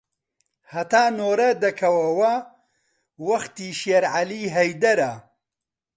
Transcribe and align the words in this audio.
هەتا 0.73 1.03
نۆرە 1.17 1.49
دەکەوەوە 1.63 2.33
وەختی 3.27 3.69
شێرعەلی 3.81 4.51
هەیدەرە 4.55 5.13